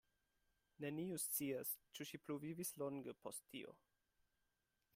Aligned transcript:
Neniu 0.85 1.19
scias 1.23 1.73
ĉu 1.97 2.07
ŝi 2.11 2.21
pluvivis 2.23 2.73
longe 2.85 3.17
post 3.27 3.47
tio. 3.53 3.77